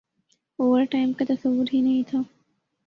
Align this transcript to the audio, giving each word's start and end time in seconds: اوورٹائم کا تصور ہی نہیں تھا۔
اوورٹائم 0.59 1.13
کا 1.13 1.25
تصور 1.27 1.65
ہی 1.73 1.81
نہیں 1.81 2.03
تھا۔ 2.07 2.17